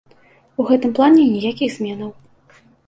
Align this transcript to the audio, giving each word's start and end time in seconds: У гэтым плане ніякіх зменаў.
У 0.63 0.65
гэтым 0.71 0.95
плане 1.01 1.21
ніякіх 1.37 1.69
зменаў. 1.79 2.11